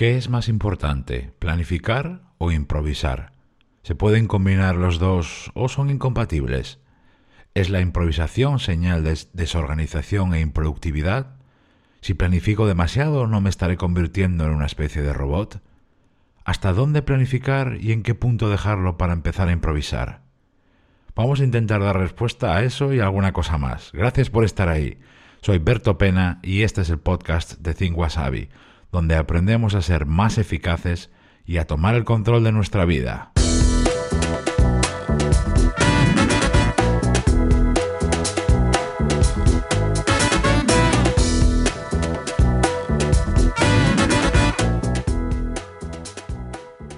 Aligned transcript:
¿Qué 0.00 0.16
es 0.16 0.30
más 0.30 0.48
importante, 0.48 1.34
planificar 1.40 2.22
o 2.38 2.50
improvisar? 2.52 3.32
¿Se 3.82 3.94
pueden 3.94 4.28
combinar 4.28 4.74
los 4.74 4.98
dos 4.98 5.52
o 5.52 5.68
son 5.68 5.90
incompatibles? 5.90 6.78
¿Es 7.52 7.68
la 7.68 7.82
improvisación 7.82 8.60
señal 8.60 9.04
de 9.04 9.18
desorganización 9.34 10.32
e 10.32 10.40
improductividad? 10.40 11.36
Si 12.00 12.14
planifico 12.14 12.66
demasiado, 12.66 13.26
¿no 13.26 13.42
me 13.42 13.50
estaré 13.50 13.76
convirtiendo 13.76 14.46
en 14.46 14.52
una 14.52 14.64
especie 14.64 15.02
de 15.02 15.12
robot? 15.12 15.60
¿Hasta 16.46 16.72
dónde 16.72 17.02
planificar 17.02 17.76
y 17.78 17.92
en 17.92 18.02
qué 18.02 18.14
punto 18.14 18.48
dejarlo 18.48 18.96
para 18.96 19.12
empezar 19.12 19.48
a 19.48 19.52
improvisar? 19.52 20.22
Vamos 21.14 21.40
a 21.40 21.44
intentar 21.44 21.82
dar 21.82 21.98
respuesta 21.98 22.56
a 22.56 22.64
eso 22.64 22.94
y 22.94 23.00
a 23.00 23.04
alguna 23.04 23.34
cosa 23.34 23.58
más. 23.58 23.92
Gracias 23.92 24.30
por 24.30 24.46
estar 24.46 24.70
ahí. 24.70 24.98
Soy 25.42 25.58
Berto 25.58 25.98
Pena 25.98 26.38
y 26.42 26.62
este 26.62 26.80
es 26.80 26.88
el 26.88 27.00
podcast 27.00 27.58
de 27.58 27.74
Think 27.74 27.98
Wasabi 27.98 28.48
donde 28.92 29.16
aprendemos 29.16 29.74
a 29.74 29.82
ser 29.82 30.06
más 30.06 30.38
eficaces 30.38 31.10
y 31.44 31.58
a 31.58 31.66
tomar 31.66 31.94
el 31.94 32.04
control 32.04 32.44
de 32.44 32.52
nuestra 32.52 32.84
vida. 32.84 33.32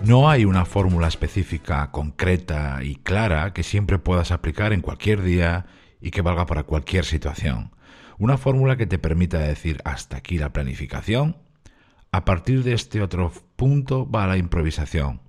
No 0.04 0.28
hay 0.28 0.44
una 0.44 0.64
fórmula 0.64 1.08
específica, 1.08 1.90
concreta 1.90 2.80
y 2.82 2.96
clara 2.96 3.52
que 3.54 3.62
siempre 3.62 3.98
puedas 3.98 4.32
aplicar 4.32 4.72
en 4.72 4.82
cualquier 4.82 5.22
día 5.22 5.64
y 6.00 6.10
que 6.10 6.20
valga 6.20 6.44
para 6.44 6.64
cualquier 6.64 7.04
situación. 7.04 7.70
Una 8.18 8.36
fórmula 8.36 8.76
que 8.76 8.86
te 8.86 8.98
permita 8.98 9.38
decir 9.38 9.80
hasta 9.84 10.16
aquí 10.16 10.38
la 10.38 10.52
planificación 10.52 11.36
a 12.12 12.26
partir 12.26 12.62
de 12.62 12.74
este 12.74 13.00
otro 13.00 13.32
punto 13.56 14.08
va 14.08 14.26
la 14.26 14.36
improvisación. 14.36 15.22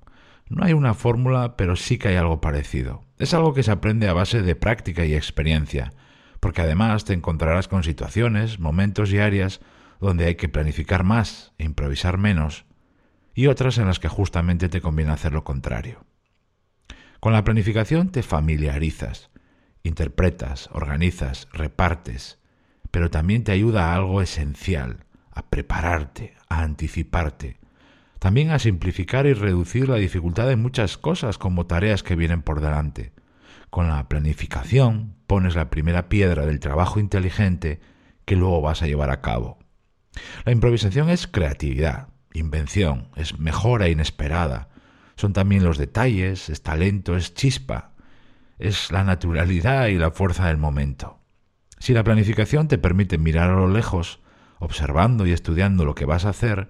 No 0.50 0.66
hay 0.66 0.74
una 0.74 0.94
fórmula, 0.94 1.56
pero 1.56 1.78
sí 1.78 1.98
que 1.98 2.10
hay 2.10 2.16
algo 2.18 2.42
parecido. 2.42 3.06
Es 3.18 3.34
algo 3.34 3.54
que 3.54 3.64
se 3.64 3.72
aprende 3.72 4.10
a 4.10 4.14
base 4.14 4.42
de 4.42 4.56
práctica 4.56 5.06
y 5.06 5.16
experiencia, 5.16 5.94
porque 6.42 6.62
además 6.62 7.06
te 7.06 7.14
encontrarás 7.14 7.70
con 7.70 7.84
situaciones, 7.84 8.60
momentos 8.60 9.14
y 9.14 9.20
áreas 9.20 9.62
donde 10.02 10.26
hay 10.26 10.36
que 10.36 10.50
planificar 10.50 11.06
más 11.06 11.54
e 11.58 11.64
improvisar 11.64 12.18
menos, 12.18 12.66
y 13.34 13.48
otras 13.48 13.78
en 13.78 13.88
las 13.88 14.00
que 14.00 14.10
justamente 14.10 14.68
te 14.68 14.82
conviene 14.82 15.14
hacer 15.14 15.32
lo 15.32 15.46
contrario. 15.46 16.06
Con 17.22 17.32
la 17.32 17.46
planificación 17.46 18.10
te 18.10 18.22
familiarizas, 18.24 19.30
interpretas, 19.84 20.70
organizas, 20.74 21.48
repartes, 21.54 22.40
pero 22.92 23.10
también 23.10 23.46
te 23.46 23.54
ayuda 23.54 23.88
a 23.88 23.96
algo 23.96 24.22
esencial, 24.22 25.06
a 25.34 25.44
prepararte, 25.44 26.36
a 26.50 26.62
anticiparte, 26.62 27.60
también 28.20 28.52
a 28.52 28.60
simplificar 28.60 29.26
y 29.26 29.34
reducir 29.34 29.90
la 29.90 29.98
dificultad 29.98 30.48
de 30.48 30.56
muchas 30.56 30.98
cosas 30.98 31.38
como 31.38 31.66
tareas 31.66 32.04
que 32.04 32.16
vienen 32.16 32.42
por 32.42 32.62
delante. 32.62 33.12
Con 33.70 33.90
la 33.90 34.08
planificación 34.08 35.16
pones 35.28 35.56
la 35.56 35.70
primera 35.70 36.08
piedra 36.08 36.46
del 36.46 36.60
trabajo 36.60 37.00
inteligente 37.00 37.82
que 38.26 38.36
luego 38.36 38.62
vas 38.62 38.82
a 38.82 38.88
llevar 38.88 39.10
a 39.10 39.22
cabo. 39.22 39.60
La 40.46 40.52
improvisación 40.52 41.10
es 41.10 41.28
creatividad, 41.28 42.08
invención, 42.34 43.10
es 43.16 43.40
mejora 43.40 43.90
inesperada. 43.90 44.70
Son 45.16 45.34
también 45.34 45.64
los 45.64 45.78
detalles, 45.78 46.50
es 46.50 46.64
talento, 46.64 47.18
es 47.18 47.34
chispa, 47.34 47.92
es 48.60 48.92
la 48.92 49.04
naturalidad 49.04 49.88
y 49.88 49.98
la 49.98 50.12
fuerza 50.12 50.48
del 50.48 50.58
momento. 50.58 51.20
Si 51.80 51.94
la 51.94 52.04
planificación 52.04 52.68
te 52.68 52.78
permite 52.78 53.18
mirar 53.18 53.50
a 53.50 53.56
lo 53.56 53.68
lejos, 53.68 54.22
observando 54.64 55.28
y 55.28 55.32
estudiando 55.32 55.84
lo 55.84 55.94
que 55.94 56.06
vas 56.06 56.26
a 56.26 56.30
hacer, 56.30 56.70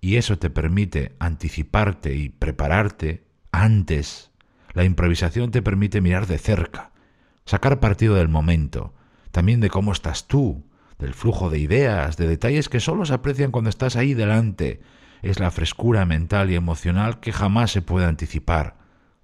y 0.00 0.16
eso 0.16 0.38
te 0.38 0.50
permite 0.50 1.14
anticiparte 1.18 2.14
y 2.14 2.30
prepararte 2.30 3.24
antes. 3.52 4.30
La 4.72 4.84
improvisación 4.84 5.50
te 5.50 5.62
permite 5.62 6.00
mirar 6.00 6.26
de 6.26 6.38
cerca, 6.38 6.92
sacar 7.44 7.80
partido 7.80 8.14
del 8.14 8.28
momento, 8.28 8.94
también 9.30 9.60
de 9.60 9.70
cómo 9.70 9.92
estás 9.92 10.26
tú, 10.26 10.64
del 10.98 11.14
flujo 11.14 11.50
de 11.50 11.58
ideas, 11.58 12.16
de 12.16 12.26
detalles 12.26 12.68
que 12.68 12.80
solo 12.80 13.04
se 13.04 13.14
aprecian 13.14 13.50
cuando 13.50 13.70
estás 13.70 13.96
ahí 13.96 14.14
delante. 14.14 14.80
Es 15.22 15.38
la 15.38 15.50
frescura 15.50 16.06
mental 16.06 16.50
y 16.50 16.54
emocional 16.54 17.20
que 17.20 17.32
jamás 17.32 17.70
se 17.70 17.82
puede 17.82 18.06
anticipar. 18.06 18.76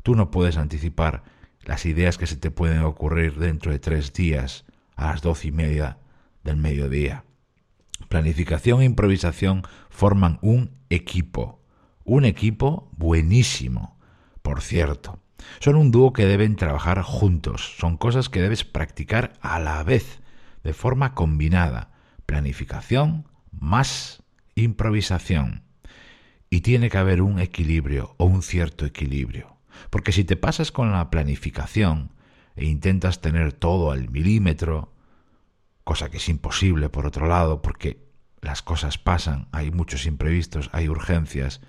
Tú 0.03 0.15
no 0.15 0.31
puedes 0.31 0.57
anticipar 0.57 1.23
las 1.63 1.87
ideas 1.87 2.19
que 2.19 2.27
se 2.27 2.37
te 2.37 2.51
pueden 2.51 2.83
ocurrir 2.83 3.39
dentro 3.39 3.73
de 3.73 3.79
tres 3.79 4.13
días, 4.13 4.65
a 4.97 5.07
las 5.07 5.23
doce 5.23 5.49
y 5.49 5.53
media 5.53 5.99
del 6.43 6.57
mediodía. 6.57 7.25
Planificación 8.09 8.83
e 8.83 8.85
improvisación 8.85 9.63
forman 9.89 10.39
un 10.43 10.73
equipo. 10.89 11.63
Un 12.05 12.25
equipo 12.25 12.91
buenísimo, 12.97 13.99
por 14.43 14.63
cierto. 14.63 15.21
Son 15.61 15.77
un 15.77 15.91
dúo 15.91 16.13
que 16.13 16.27
deben 16.27 16.57
trabajar 16.57 17.03
juntos. 17.03 17.77
Son 17.79 17.97
cosas 17.97 18.29
que 18.29 18.41
debes 18.41 18.65
practicar 18.65 19.35
a 19.41 19.59
la 19.59 19.83
vez, 19.83 20.21
de 20.65 20.73
forma 20.73 21.15
combinada. 21.15 21.93
Planificación 22.27 23.27
más 23.53 24.23
improvisación. 24.55 25.63
Y 26.49 26.61
tiene 26.63 26.91
que 26.91 26.99
haber 26.99 27.23
un 27.23 27.39
equilibrio 27.39 28.15
o 28.19 28.25
un 28.25 28.43
cierto 28.43 28.85
equilibrio. 28.85 29.57
Porque 29.91 30.13
si 30.13 30.25
te 30.25 30.37
pasas 30.37 30.73
con 30.73 30.93
la 30.93 31.11
planificación 31.11 32.13
e 32.57 32.67
intentas 32.67 33.21
tener 33.21 33.53
todo 33.53 33.93
al 33.93 34.11
milímetro, 34.11 34.93
cosa 35.91 36.09
que 36.09 36.19
es 36.19 36.29
imposible 36.29 36.89
por 36.89 37.05
otro 37.05 37.27
lado, 37.27 37.63
porque 37.63 38.07
las 38.43 38.63
cosas 38.63 38.97
pasan, 38.97 39.49
hay 39.51 39.73
muchos 39.73 40.07
imprevistos, 40.07 40.71
hay 40.73 40.89
urgencias, 40.89 41.63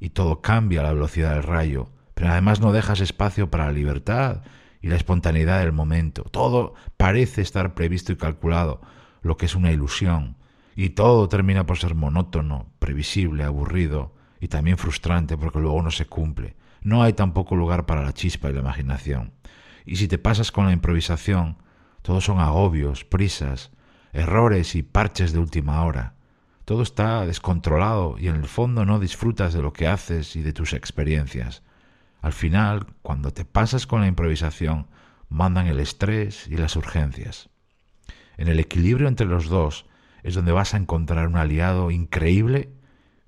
y 0.00 0.08
todo 0.08 0.40
cambia 0.40 0.80
a 0.80 0.84
la 0.84 0.94
velocidad 0.94 1.34
del 1.34 1.42
rayo, 1.42 1.90
pero 2.14 2.30
además 2.30 2.58
no 2.58 2.72
dejas 2.72 3.00
espacio 3.00 3.50
para 3.50 3.66
la 3.66 3.72
libertad 3.72 4.40
y 4.80 4.88
la 4.88 4.96
espontaneidad 4.96 5.60
del 5.60 5.72
momento. 5.72 6.22
Todo 6.22 6.72
parece 6.96 7.42
estar 7.42 7.74
previsto 7.74 8.12
y 8.12 8.16
calculado, 8.16 8.80
lo 9.20 9.36
que 9.36 9.44
es 9.44 9.54
una 9.54 9.72
ilusión, 9.72 10.38
y 10.74 10.88
todo 10.88 11.28
termina 11.28 11.66
por 11.66 11.76
ser 11.76 11.94
monótono, 11.94 12.70
previsible, 12.78 13.44
aburrido 13.44 14.14
y 14.40 14.48
también 14.48 14.78
frustrante 14.78 15.36
porque 15.36 15.60
luego 15.60 15.82
no 15.82 15.90
se 15.90 16.06
cumple. 16.06 16.56
No 16.80 17.02
hay 17.02 17.12
tampoco 17.12 17.54
lugar 17.54 17.84
para 17.84 18.02
la 18.02 18.14
chispa 18.14 18.48
y 18.48 18.54
la 18.54 18.60
imaginación. 18.60 19.34
Y 19.84 19.96
si 19.96 20.08
te 20.08 20.16
pasas 20.16 20.50
con 20.50 20.64
la 20.64 20.72
improvisación, 20.72 21.58
todos 22.06 22.22
son 22.22 22.38
agobios, 22.38 23.04
prisas, 23.04 23.72
errores 24.12 24.76
y 24.76 24.84
parches 24.84 25.32
de 25.32 25.40
última 25.40 25.82
hora. 25.82 26.14
Todo 26.64 26.84
está 26.84 27.26
descontrolado 27.26 28.14
y 28.16 28.28
en 28.28 28.36
el 28.36 28.46
fondo 28.46 28.84
no 28.84 29.00
disfrutas 29.00 29.52
de 29.52 29.60
lo 29.60 29.72
que 29.72 29.88
haces 29.88 30.36
y 30.36 30.42
de 30.42 30.52
tus 30.52 30.72
experiencias. 30.72 31.64
Al 32.22 32.32
final, 32.32 32.86
cuando 33.02 33.32
te 33.32 33.44
pasas 33.44 33.88
con 33.88 34.02
la 34.02 34.06
improvisación, 34.06 34.86
mandan 35.28 35.66
el 35.66 35.80
estrés 35.80 36.46
y 36.46 36.56
las 36.56 36.76
urgencias. 36.76 37.48
En 38.36 38.46
el 38.46 38.60
equilibrio 38.60 39.08
entre 39.08 39.26
los 39.26 39.48
dos 39.48 39.86
es 40.22 40.36
donde 40.36 40.52
vas 40.52 40.74
a 40.74 40.76
encontrar 40.76 41.26
un 41.26 41.36
aliado 41.36 41.90
increíble 41.90 42.72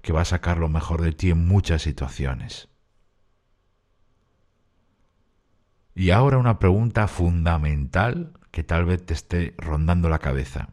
que 0.02 0.12
va 0.12 0.20
a 0.20 0.24
sacar 0.24 0.58
lo 0.58 0.68
mejor 0.68 1.02
de 1.02 1.10
ti 1.10 1.30
en 1.30 1.48
muchas 1.48 1.82
situaciones. 1.82 2.68
Y 5.96 6.10
ahora 6.10 6.38
una 6.38 6.60
pregunta 6.60 7.08
fundamental 7.08 8.37
que 8.50 8.62
tal 8.62 8.84
vez 8.84 9.04
te 9.04 9.14
esté 9.14 9.54
rondando 9.58 10.08
la 10.08 10.18
cabeza. 10.18 10.68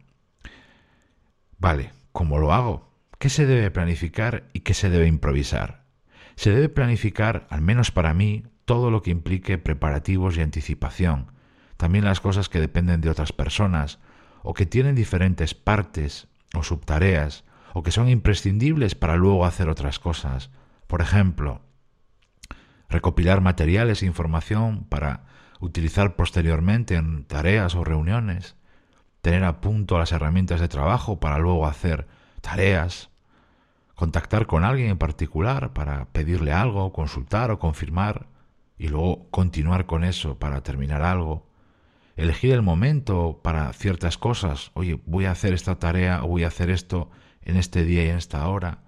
Vale, 1.58 1.92
¿cómo 2.12 2.38
lo 2.38 2.54
hago? 2.54 2.92
¿Qué 3.20 3.30
se 3.30 3.46
debe 3.46 3.72
planificar 3.72 4.50
y 4.54 4.62
qué 4.62 4.74
se 4.74 4.90
debe 4.90 5.08
improvisar? 5.08 5.86
Se 6.36 6.52
debe 6.52 6.70
planificar, 6.70 7.48
al 7.50 7.62
menos 7.62 7.92
para 7.92 8.14
mí, 8.14 8.44
todo 8.66 8.92
lo 8.92 9.02
que 9.02 9.12
implique 9.12 9.58
preparativos 9.58 10.38
y 10.38 10.42
anticipación, 10.42 11.32
también 11.78 12.06
las 12.06 12.20
cosas 12.20 12.50
que 12.50 12.60
dependen 12.60 13.02
de 13.02 13.10
otras 13.10 13.32
personas, 13.32 14.00
o 14.44 14.54
que 14.54 14.66
tienen 14.66 14.96
diferentes 14.96 15.54
partes 15.54 16.28
o 16.54 16.64
subtareas, 16.64 17.44
o 17.74 17.84
que 17.84 17.92
son 17.92 18.10
imprescindibles 18.10 18.96
para 18.96 19.18
luego 19.18 19.46
hacer 19.46 19.70
otras 19.70 20.00
cosas. 20.00 20.50
Por 20.88 21.02
ejemplo, 21.02 21.62
recopilar 22.90 23.42
materiales 23.42 24.02
e 24.02 24.06
información 24.06 24.86
para 24.86 25.26
utilizar 25.60 26.16
posteriormente 26.16 26.96
en 26.96 27.26
tareas 27.26 27.76
o 27.76 27.84
reuniones, 27.84 28.56
tener 29.22 29.44
a 29.44 29.62
punto 29.62 29.98
las 29.98 30.12
herramientas 30.12 30.60
de 30.60 30.68
trabajo 30.68 31.20
para 31.20 31.40
luego 31.40 31.68
hacer 31.68 32.08
tareas, 32.42 33.10
contactar 33.96 34.46
con 34.46 34.64
alguien 34.64 34.90
en 34.92 34.98
particular 34.98 35.74
para 35.74 36.06
pedirle 36.06 36.52
algo, 36.52 36.94
consultar 36.94 37.52
o 37.52 37.60
confirmar, 37.60 38.28
y 38.78 38.90
luego 38.90 39.28
continuar 39.32 39.86
con 39.86 40.04
eso 40.04 40.38
para 40.38 40.62
terminar 40.62 41.02
algo, 41.02 41.48
elegir 42.16 42.54
el 42.54 42.62
momento 42.62 43.40
para 43.42 43.72
ciertas 43.74 44.18
cosas, 44.18 44.72
oye, 44.74 45.02
voy 45.06 45.26
a 45.26 45.32
hacer 45.32 45.54
esta 45.54 45.80
tarea 45.80 46.24
o 46.24 46.28
voy 46.28 46.44
a 46.44 46.48
hacer 46.48 46.70
esto 46.70 47.10
en 47.42 47.58
este 47.58 47.84
día 47.84 48.04
y 48.06 48.10
en 48.10 48.18
esta 48.18 48.48
hora, 48.48 48.80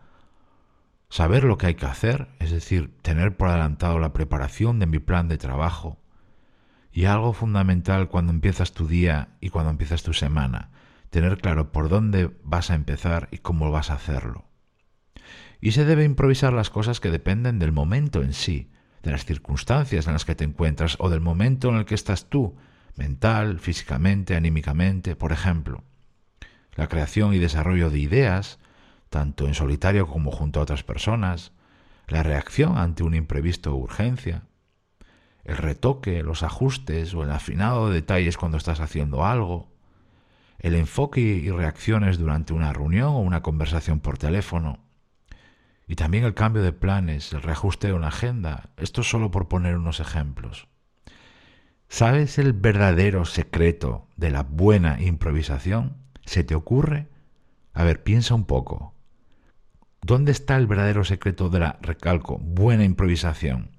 saber 1.10 1.44
lo 1.44 1.58
que 1.58 1.68
hay 1.68 1.76
que 1.76 1.86
hacer, 1.86 2.28
es 2.40 2.52
decir, 2.52 2.94
tener 3.02 3.38
por 3.38 3.50
adelantado 3.50 4.00
la 4.00 4.14
preparación 4.14 4.80
de 4.80 4.88
mi 4.88 5.00
plan 5.00 5.28
de 5.28 5.38
trabajo, 5.38 5.98
y 6.98 7.06
algo 7.06 7.32
fundamental 7.32 8.10
cuando 8.10 8.34
empiezas 8.34 8.72
tu 8.72 8.88
día 8.88 9.28
y 9.40 9.52
cuando 9.52 9.70
empiezas 9.70 10.02
tu 10.02 10.14
semana, 10.14 10.72
tener 11.12 11.38
claro 11.38 11.72
por 11.72 11.90
dónde 11.90 12.32
vas 12.44 12.72
a 12.72 12.74
empezar 12.74 13.30
y 13.30 13.38
cómo 13.38 13.70
vas 13.70 13.92
a 13.92 13.94
hacerlo. 13.94 14.46
y 15.62 15.74
se 15.74 15.86
debe 15.86 16.06
improvisar 16.06 16.54
las 16.54 16.72
cosas 16.72 17.00
que 17.00 17.12
dependen 17.12 17.60
del 17.60 17.72
momento 17.72 18.24
en 18.24 18.34
sí, 18.34 18.72
de 19.04 19.12
las 19.12 19.26
circunstancias 19.26 20.08
en 20.08 20.14
las 20.14 20.26
que 20.26 20.34
te 20.34 20.44
encuentras 20.44 20.96
o 20.98 21.12
del 21.12 21.22
momento 21.22 21.70
en 21.70 21.76
el 21.76 21.86
que 21.86 21.94
estás 21.94 22.30
tú, 22.30 22.56
mental, 22.96 23.60
físicamente, 23.60 24.36
anímicamente, 24.36 25.16
por 25.16 25.32
ejemplo. 25.32 25.84
La 26.74 26.88
creación 26.88 27.32
y 27.36 27.38
desarrollo 27.38 27.92
de 27.92 28.00
ideas, 28.00 28.58
tanto 29.12 29.46
en 29.46 29.54
solitario 29.54 30.08
como 30.08 30.32
junto 30.32 30.60
a 30.60 30.64
otras 30.64 30.82
personas, 30.82 31.52
la 32.08 32.24
reacción 32.24 32.80
ante 32.80 33.04
un 33.04 33.14
imprevisto 33.14 33.76
o 33.76 33.78
urgencia, 33.78 34.48
el 35.48 35.58
retoque, 35.58 36.22
los 36.24 36.44
ajustes 36.44 37.14
o 37.14 37.24
el 37.24 37.32
afinado 37.32 37.90
de 37.90 37.96
detalles 37.96 38.38
cuando 38.38 38.58
estás 38.58 38.82
haciendo 38.82 39.26
algo, 39.26 39.72
el 40.60 40.76
enfoque 40.76 41.22
y 41.22 41.50
reacciones 41.50 42.18
durante 42.18 42.54
una 42.54 42.74
reunión 42.74 43.10
o 43.10 43.20
una 43.20 43.42
conversación 43.42 44.02
por 44.02 44.18
teléfono, 44.18 44.80
y 45.88 45.96
también 45.96 46.26
el 46.26 46.34
cambio 46.34 46.62
de 46.64 46.74
planes, 46.74 47.32
el 47.32 47.42
reajuste 47.42 47.88
de 47.88 47.94
una 47.94 48.10
agenda, 48.10 48.72
esto 48.76 49.04
solo 49.04 49.32
por 49.32 49.48
poner 49.48 49.78
unos 49.78 50.02
ejemplos. 50.02 50.68
¿Sabes 51.88 52.38
el 52.38 52.52
verdadero 52.52 53.24
secreto 53.24 54.10
de 54.18 54.32
la 54.32 54.44
buena 54.44 55.02
improvisación? 55.02 55.96
¿Se 56.26 56.44
te 56.44 56.56
ocurre? 56.56 57.08
A 57.74 57.86
ver, 57.86 58.04
piensa 58.04 58.36
un 58.36 58.44
poco. 58.44 58.94
¿Dónde 60.02 60.34
está 60.34 60.58
el 60.58 60.68
verdadero 60.68 61.06
secreto 61.06 61.48
de 61.48 61.60
la, 61.60 61.80
recalco, 61.82 62.38
buena 62.38 62.84
improvisación? 62.84 63.77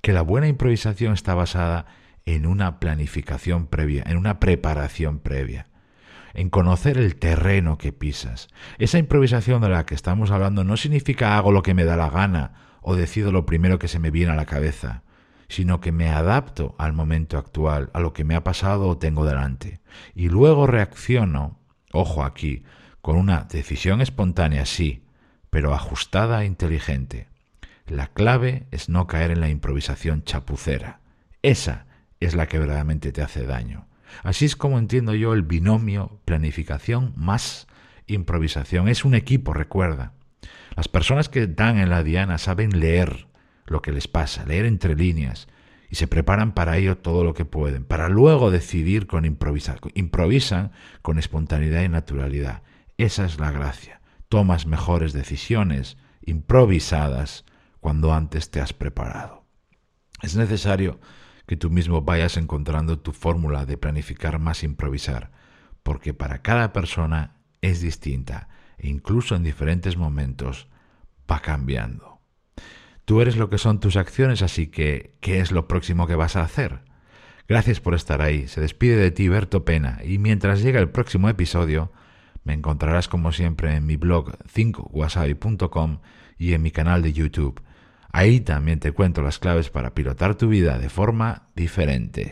Que 0.00 0.12
la 0.12 0.22
buena 0.22 0.48
improvisación 0.48 1.12
está 1.12 1.34
basada 1.34 1.86
en 2.26 2.46
una 2.46 2.78
planificación 2.80 3.66
previa, 3.66 4.04
en 4.06 4.16
una 4.16 4.38
preparación 4.38 5.18
previa, 5.18 5.66
en 6.34 6.50
conocer 6.50 6.98
el 6.98 7.16
terreno 7.16 7.78
que 7.78 7.92
pisas. 7.92 8.48
Esa 8.78 8.98
improvisación 8.98 9.60
de 9.62 9.70
la 9.70 9.86
que 9.86 9.94
estamos 9.94 10.30
hablando 10.30 10.64
no 10.64 10.76
significa 10.76 11.36
hago 11.36 11.52
lo 11.52 11.62
que 11.62 11.74
me 11.74 11.84
da 11.84 11.96
la 11.96 12.10
gana 12.10 12.52
o 12.82 12.96
decido 12.96 13.32
lo 13.32 13.46
primero 13.46 13.78
que 13.78 13.88
se 13.88 13.98
me 13.98 14.10
viene 14.10 14.32
a 14.32 14.36
la 14.36 14.46
cabeza 14.46 15.02
sino 15.48 15.80
que 15.80 15.92
me 15.92 16.10
adapto 16.10 16.74
al 16.78 16.92
momento 16.92 17.38
actual, 17.38 17.90
a 17.94 18.00
lo 18.00 18.12
que 18.12 18.24
me 18.24 18.34
ha 18.34 18.44
pasado 18.44 18.88
o 18.88 18.98
tengo 18.98 19.24
delante. 19.24 19.80
Y 20.14 20.28
luego 20.28 20.66
reacciono, 20.66 21.58
ojo 21.92 22.22
aquí, 22.22 22.64
con 23.00 23.16
una 23.16 23.44
decisión 23.50 24.00
espontánea, 24.02 24.66
sí, 24.66 25.04
pero 25.50 25.74
ajustada 25.74 26.42
e 26.42 26.46
inteligente. 26.46 27.28
La 27.88 28.08
clave 28.08 28.66
es 28.70 28.88
no 28.88 29.06
caer 29.06 29.30
en 29.30 29.40
la 29.40 29.48
improvisación 29.48 30.22
chapucera. 30.22 31.00
Esa 31.42 31.86
es 32.20 32.34
la 32.34 32.46
que 32.46 32.58
verdaderamente 32.58 33.12
te 33.12 33.22
hace 33.22 33.46
daño. 33.46 33.86
Así 34.22 34.44
es 34.44 34.56
como 34.56 34.78
entiendo 34.78 35.14
yo 35.14 35.32
el 35.32 35.42
binomio 35.42 36.20
planificación 36.24 37.12
más 37.16 37.66
improvisación. 38.06 38.88
Es 38.88 39.04
un 39.04 39.14
equipo, 39.14 39.52
recuerda. 39.54 40.12
Las 40.76 40.88
personas 40.88 41.28
que 41.28 41.46
dan 41.46 41.78
en 41.78 41.90
la 41.90 42.02
diana 42.02 42.38
saben 42.38 42.78
leer 42.78 43.26
lo 43.66 43.82
que 43.82 43.92
les 43.92 44.08
pasa, 44.08 44.44
leer 44.44 44.66
entre 44.66 44.94
líneas, 44.94 45.48
y 45.90 45.96
se 45.96 46.06
preparan 46.06 46.52
para 46.52 46.76
ello 46.76 46.98
todo 46.98 47.24
lo 47.24 47.32
que 47.32 47.44
pueden, 47.44 47.84
para 47.84 48.08
luego 48.08 48.50
decidir 48.50 49.06
con 49.06 49.24
improvisar. 49.24 49.80
Improvisan 49.94 50.72
con 51.00 51.18
espontaneidad 51.18 51.82
y 51.82 51.88
naturalidad. 51.88 52.62
Esa 52.98 53.24
es 53.24 53.38
la 53.38 53.50
gracia. 53.50 54.00
Tomas 54.28 54.66
mejores 54.66 55.14
decisiones 55.14 55.96
improvisadas 56.24 57.44
cuando 57.80 58.12
antes 58.12 58.50
te 58.50 58.60
has 58.60 58.72
preparado. 58.72 59.44
Es 60.22 60.36
necesario 60.36 61.00
que 61.46 61.56
tú 61.56 61.70
mismo 61.70 62.02
vayas 62.02 62.36
encontrando 62.36 62.98
tu 62.98 63.12
fórmula 63.12 63.64
de 63.64 63.78
planificar 63.78 64.38
más 64.38 64.62
improvisar, 64.62 65.30
porque 65.82 66.12
para 66.12 66.42
cada 66.42 66.72
persona 66.72 67.36
es 67.62 67.80
distinta 67.80 68.48
e 68.76 68.88
incluso 68.88 69.34
en 69.34 69.42
diferentes 69.42 69.96
momentos 69.96 70.68
va 71.30 71.40
cambiando. 71.40 72.20
Tú 73.04 73.22
eres 73.22 73.36
lo 73.36 73.48
que 73.48 73.58
son 73.58 73.80
tus 73.80 73.96
acciones, 73.96 74.42
así 74.42 74.66
que, 74.66 75.16
¿qué 75.20 75.40
es 75.40 75.50
lo 75.50 75.66
próximo 75.66 76.06
que 76.06 76.14
vas 76.14 76.36
a 76.36 76.42
hacer? 76.42 76.80
Gracias 77.48 77.80
por 77.80 77.94
estar 77.94 78.20
ahí. 78.20 78.46
Se 78.46 78.60
despide 78.60 78.96
de 78.96 79.10
ti 79.10 79.28
Berto 79.28 79.64
Pena 79.64 80.00
y 80.04 80.18
mientras 80.18 80.60
llega 80.60 80.80
el 80.80 80.90
próximo 80.90 81.30
episodio, 81.30 81.90
me 82.44 82.52
encontrarás 82.52 83.08
como 83.08 83.32
siempre 83.32 83.74
en 83.74 83.86
mi 83.86 83.96
blog 83.96 84.36
5wasabi.com 84.52 86.00
y 86.36 86.52
en 86.52 86.60
mi 86.60 86.70
canal 86.70 87.00
de 87.00 87.14
YouTube. 87.14 87.62
Ahí 88.12 88.40
también 88.40 88.80
te 88.80 88.92
cuento 88.92 89.22
las 89.22 89.38
claves 89.38 89.70
para 89.70 89.94
pilotar 89.94 90.34
tu 90.34 90.48
vida 90.48 90.78
de 90.78 90.88
forma 90.88 91.48
diferente. 91.54 92.30